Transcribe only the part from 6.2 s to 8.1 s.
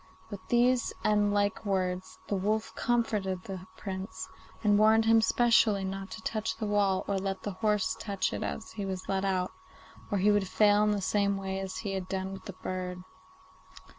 touch the wall or let the horse